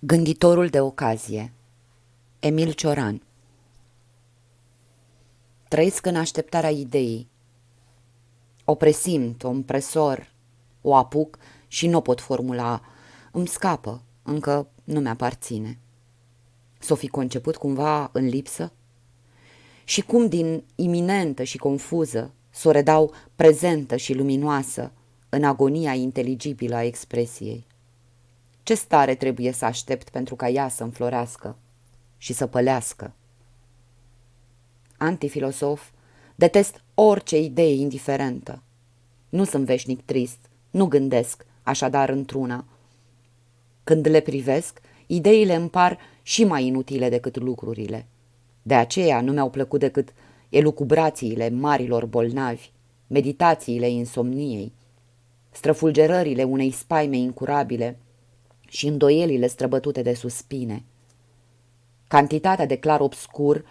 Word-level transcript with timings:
Gânditorul 0.00 0.68
de 0.68 0.80
ocazie 0.80 1.52
Emil 2.38 2.72
Cioran 2.72 3.22
Trăiesc 5.68 6.06
în 6.06 6.16
așteptarea 6.16 6.70
ideii. 6.70 7.28
O 8.64 8.74
presimt, 8.74 9.42
o 9.42 9.48
împresor, 9.48 10.32
o 10.82 10.94
apuc 10.94 11.38
și 11.66 11.86
nu 11.86 12.00
pot 12.00 12.20
formula. 12.20 12.80
Îmi 13.32 13.46
scapă, 13.46 14.02
încă 14.22 14.68
nu 14.84 15.00
mi-aparține. 15.00 15.78
S-o 16.78 16.94
fi 16.94 17.08
conceput 17.08 17.56
cumva 17.56 18.10
în 18.12 18.26
lipsă? 18.26 18.72
Și 19.84 20.00
cum 20.00 20.28
din 20.28 20.64
iminentă 20.74 21.42
și 21.42 21.58
confuză 21.58 22.32
s-o 22.50 22.70
redau 22.70 23.12
prezentă 23.34 23.96
și 23.96 24.14
luminoasă 24.14 24.92
în 25.28 25.44
agonia 25.44 25.92
inteligibilă 25.94 26.74
a 26.74 26.84
expresiei? 26.84 27.66
Ce 28.66 28.74
stare 28.74 29.14
trebuie 29.14 29.52
să 29.52 29.64
aștept 29.64 30.08
pentru 30.08 30.34
ca 30.36 30.48
ea 30.48 30.68
să 30.68 30.82
înflorească 30.82 31.56
și 32.16 32.32
să 32.32 32.46
pălească? 32.46 33.12
Antifilosof, 34.96 35.90
detest 36.34 36.82
orice 36.94 37.38
idee 37.38 37.74
indiferentă. 37.74 38.62
Nu 39.28 39.44
sunt 39.44 39.64
veșnic 39.64 40.02
trist, 40.04 40.38
nu 40.70 40.86
gândesc, 40.86 41.46
așadar 41.62 42.08
într-una. 42.08 42.64
Când 43.84 44.08
le 44.08 44.20
privesc, 44.20 44.80
ideile 45.06 45.54
îmi 45.54 45.70
par 45.70 45.98
și 46.22 46.44
mai 46.44 46.66
inutile 46.66 47.08
decât 47.08 47.36
lucrurile. 47.36 48.06
De 48.62 48.74
aceea 48.74 49.20
nu 49.20 49.32
mi-au 49.32 49.50
plăcut 49.50 49.80
decât 49.80 50.12
elucubrațiile 50.48 51.50
marilor 51.50 52.06
bolnavi, 52.06 52.70
meditațiile 53.06 53.88
insomniei, 53.88 54.72
străfulgerările 55.50 56.42
unei 56.42 56.70
spaime 56.70 57.16
incurabile, 57.16 57.98
și 58.66 58.86
îndoielile 58.86 59.46
străbătute 59.46 60.02
de 60.02 60.14
suspine. 60.14 60.84
Cantitatea 62.08 62.66
de 62.66 62.76
clar 62.76 63.00
obscur 63.00 63.64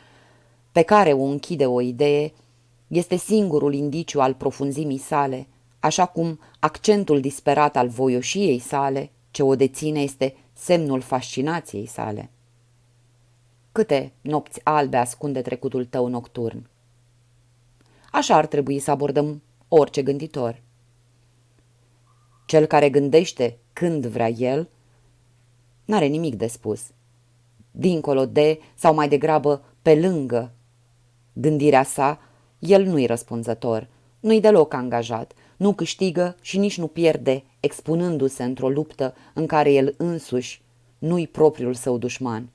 pe 0.72 0.82
care 0.82 1.14
o 1.14 1.24
închide 1.24 1.66
o 1.66 1.82
idee 1.82 2.34
este 2.88 3.16
singurul 3.16 3.74
indiciu 3.74 4.20
al 4.20 4.34
profunzimii 4.34 4.98
sale, 4.98 5.48
așa 5.80 6.06
cum 6.06 6.40
accentul 6.60 7.20
disperat 7.20 7.76
al 7.76 7.88
voioșiei 7.88 8.60
sale, 8.60 9.12
ce 9.32 9.44
o 9.44 9.56
deține, 9.56 10.02
este 10.02 10.36
semnul 10.54 11.02
fascinației 11.02 11.86
sale. 11.86 12.30
Câte 13.72 14.14
nopți 14.22 14.62
albe 14.64 14.98
ascunde 14.98 15.42
trecutul 15.42 15.86
tău 15.86 16.08
nocturn? 16.08 16.70
Așa 18.12 18.36
ar 18.36 18.46
trebui 18.46 18.80
să 18.80 18.92
abordăm 18.92 19.42
orice 19.68 20.02
gânditor. 20.02 20.62
Cel 22.46 22.66
care 22.66 22.90
gândește 22.90 23.58
când 23.74 24.06
vrea 24.06 24.30
el 24.30 24.70
N-are 25.86 26.06
nimic 26.06 26.36
de 26.36 26.48
spus. 26.48 26.82
Dincolo 27.72 28.26
de, 28.26 28.60
sau 28.76 28.94
mai 28.94 29.08
degrabă 29.08 29.64
pe 29.82 29.96
lângă 29.96 30.52
gândirea 31.34 31.84
sa, 31.84 32.20
el 32.60 32.86
nu-i 32.86 33.06
răspunzător, 33.06 33.88
nu-i 34.20 34.40
deloc 34.40 34.74
angajat, 34.74 35.34
nu 35.58 35.74
câștigă 35.74 36.36
și 36.42 36.58
nici 36.58 36.78
nu 36.78 36.88
pierde, 36.88 37.44
expunându-se 37.60 38.44
într-o 38.44 38.70
luptă 38.70 39.16
în 39.34 39.46
care 39.46 39.72
el 39.72 39.94
însuși 39.98 40.62
nu-i 40.98 41.28
propriul 41.28 41.74
său 41.74 41.98
dușman. 41.98 42.50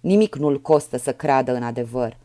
Nimic 0.00 0.36
nu-l 0.36 0.60
costă 0.60 0.96
să 0.96 1.12
creadă 1.12 1.54
în 1.54 1.62
adevăr. 1.62 2.16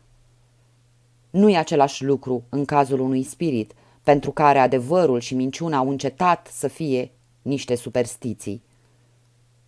Nu-i 1.30 1.56
același 1.56 2.04
lucru 2.04 2.44
în 2.48 2.64
cazul 2.64 3.00
unui 3.00 3.22
spirit, 3.22 3.72
pentru 4.02 4.30
care 4.30 4.58
adevărul 4.58 5.20
și 5.20 5.34
minciuna 5.34 5.76
au 5.76 5.88
încetat 5.88 6.46
să 6.46 6.68
fie 6.68 7.10
niște 7.42 7.74
superstiții 7.74 8.62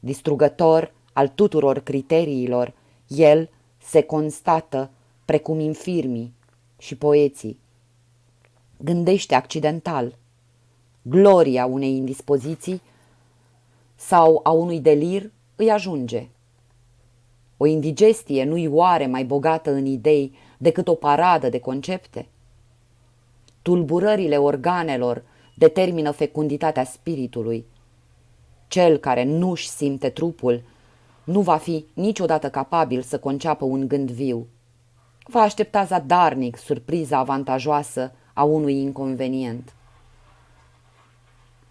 distrugător 0.00 0.92
al 1.12 1.28
tuturor 1.28 1.78
criteriilor, 1.78 2.72
el 3.06 3.50
se 3.78 4.02
constată 4.02 4.90
precum 5.24 5.58
infirmii 5.58 6.34
și 6.78 6.96
poeții. 6.96 7.58
Gândește 8.76 9.34
accidental. 9.34 10.16
Gloria 11.02 11.66
unei 11.66 11.96
indispoziții 11.96 12.82
sau 13.94 14.40
a 14.42 14.50
unui 14.50 14.80
delir 14.80 15.30
îi 15.56 15.70
ajunge. 15.70 16.28
O 17.56 17.66
indigestie 17.66 18.44
nu-i 18.44 18.66
oare 18.66 19.06
mai 19.06 19.24
bogată 19.24 19.70
în 19.70 19.86
idei 19.86 20.32
decât 20.58 20.88
o 20.88 20.94
paradă 20.94 21.48
de 21.48 21.58
concepte? 21.58 22.28
Tulburările 23.62 24.36
organelor 24.36 25.22
determină 25.54 26.10
fecunditatea 26.10 26.84
spiritului, 26.84 27.64
cel 28.70 28.96
care 28.96 29.24
nu-și 29.24 29.68
simte 29.68 30.08
trupul 30.08 30.62
nu 31.24 31.40
va 31.40 31.56
fi 31.56 31.84
niciodată 31.92 32.50
capabil 32.50 33.02
să 33.02 33.18
conceapă 33.18 33.64
un 33.64 33.88
gând 33.88 34.10
viu. 34.10 34.46
Va 35.24 35.40
aștepta 35.40 35.84
zadarnic 35.84 36.56
surpriza 36.56 37.18
avantajoasă 37.18 38.12
a 38.32 38.42
unui 38.42 38.80
inconvenient. 38.80 39.74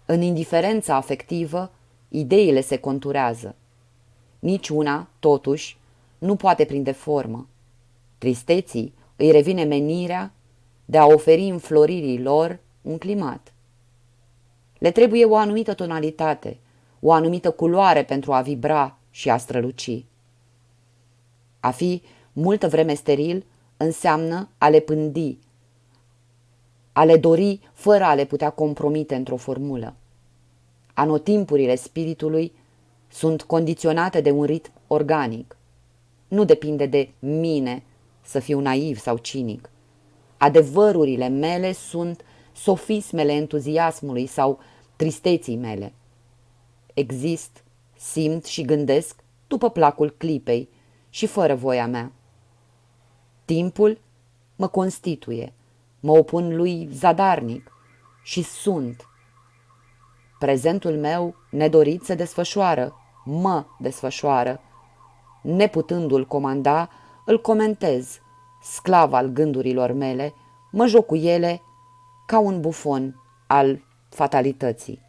În 0.06 0.22
indiferența 0.22 0.94
afectivă, 0.94 1.70
ideile 2.08 2.60
se 2.60 2.76
conturează. 2.76 3.54
Nici 4.38 4.68
una, 4.68 5.08
totuși, 5.18 5.78
nu 6.18 6.36
poate 6.36 6.64
prinde 6.64 6.92
formă. 6.92 7.48
Tristeții 8.18 8.94
îi 9.16 9.30
revine 9.30 9.64
menirea 9.64 10.32
de 10.84 10.98
a 10.98 11.06
oferi 11.06 11.48
înfloririi 11.48 12.22
lor 12.22 12.58
un 12.82 12.98
climat. 12.98 13.52
Le 14.78 14.90
trebuie 14.90 15.24
o 15.24 15.36
anumită 15.36 15.74
tonalitate– 15.74 16.56
o 17.00 17.12
anumită 17.12 17.50
culoare 17.50 18.04
pentru 18.04 18.32
a 18.32 18.40
vibra 18.40 18.98
și 19.10 19.30
a 19.30 19.36
străluci. 19.36 20.04
A 21.60 21.70
fi 21.70 22.02
multă 22.32 22.68
vreme 22.68 22.94
steril 22.94 23.44
înseamnă 23.76 24.48
a 24.58 24.68
le 24.68 24.80
pândi, 24.80 25.38
a 26.92 27.04
le 27.04 27.16
dori 27.16 27.60
fără 27.72 28.04
a 28.04 28.14
le 28.14 28.24
putea 28.24 28.50
compromite 28.50 29.14
într-o 29.14 29.36
formulă. 29.36 29.94
Anotimpurile 30.94 31.74
spiritului 31.74 32.52
sunt 33.08 33.42
condiționate 33.42 34.20
de 34.20 34.30
un 34.30 34.44
ritm 34.44 34.72
organic. 34.86 35.56
Nu 36.28 36.44
depinde 36.44 36.86
de 36.86 37.10
mine 37.18 37.82
să 38.22 38.38
fiu 38.38 38.60
naiv 38.60 38.98
sau 38.98 39.16
cinic. 39.16 39.70
Adevărurile 40.36 41.28
mele 41.28 41.72
sunt 41.72 42.24
sofismele 42.52 43.32
entuziasmului 43.32 44.26
sau 44.26 44.58
tristeții 44.96 45.56
mele. 45.56 45.92
Exist, 46.94 47.64
simt 47.96 48.44
și 48.44 48.62
gândesc 48.62 49.20
după 49.46 49.70
placul 49.70 50.10
clipei 50.10 50.68
și 51.08 51.26
fără 51.26 51.54
voia 51.54 51.86
mea. 51.86 52.12
Timpul 53.44 53.98
mă 54.56 54.68
constituie, 54.68 55.52
mă 56.00 56.12
opun 56.12 56.56
lui 56.56 56.88
zadarnic 56.92 57.72
și 58.22 58.42
sunt. 58.42 59.08
Prezentul 60.38 60.96
meu 60.96 61.34
nedorit 61.50 62.02
se 62.02 62.14
desfășoară, 62.14 62.94
mă 63.24 63.64
desfășoară. 63.78 64.60
Neputându-l 65.42 66.26
comanda, 66.26 66.90
îl 67.24 67.40
comentez, 67.40 68.20
sclav 68.62 69.12
al 69.12 69.26
gândurilor 69.26 69.92
mele, 69.92 70.34
mă 70.70 70.86
joc 70.86 71.06
cu 71.06 71.16
ele 71.16 71.62
ca 72.26 72.38
un 72.38 72.60
bufon 72.60 73.22
al 73.46 73.82
fatalității. 74.08 75.00